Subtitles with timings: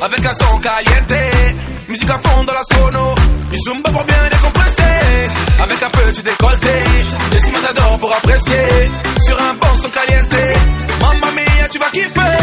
[0.00, 1.22] avec un son caliente.
[1.88, 3.14] Musique à fond dans la sono,
[3.50, 5.30] du zumba pour bien décompresser.
[5.60, 6.74] Avec un peu petit décolleté,
[7.32, 8.90] je suis matador pour apprécier.
[9.20, 10.40] Sur un bon son caliente,
[11.00, 12.39] mamma mia, tu vas kiffer.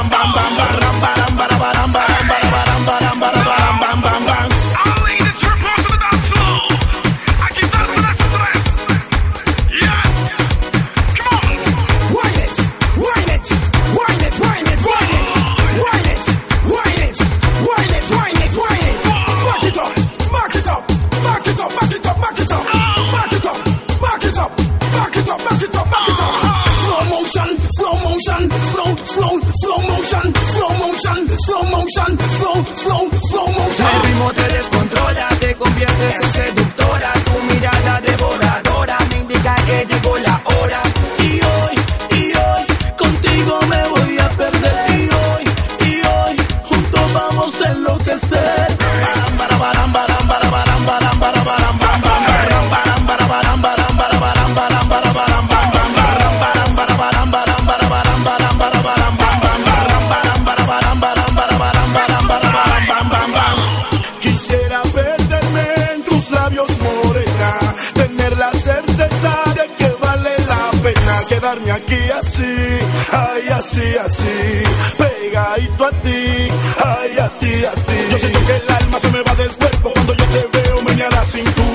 [0.00, 0.59] Bam, bam, bam,
[73.70, 74.62] así, así,
[74.98, 76.48] pegadito a ti,
[76.84, 77.96] ay, a ti, a ti.
[78.10, 81.12] Yo siento que el alma se me va del cuerpo cuando yo te veo menear
[81.12, 81.69] la cintura.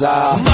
[0.00, 0.47] Massa.